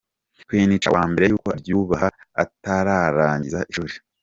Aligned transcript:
Queen 0.47 0.71
Cha 0.81 0.89
wa 0.95 1.03
mbere 1.11 1.25
yuko 1.31 1.47
abyibuha 1.55 2.07
atararangiza 2.43 3.59
ishuri. 3.71 3.93